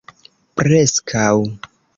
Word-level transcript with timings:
preskaŭ 0.61 1.31